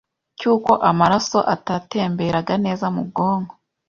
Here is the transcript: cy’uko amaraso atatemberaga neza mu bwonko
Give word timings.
cy’uko 0.37 0.71
amaraso 0.89 1.39
atatemberaga 1.53 2.53
neza 2.65 2.85
mu 2.95 3.01
bwonko 3.09 3.53